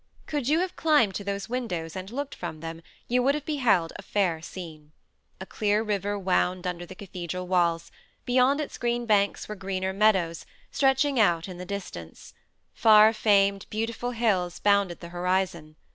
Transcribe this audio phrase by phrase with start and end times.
[0.25, 3.93] Could you have climbed to those windows, and looked from them, you would have beheld
[3.97, 4.93] a fair scene.
[5.39, 7.91] A clear river wound under the cathedral walls;
[8.25, 12.33] beyond its green banks were greener meadows, stretching out in the distance;
[12.73, 15.75] far famed, beautiful hills bounded the horizon.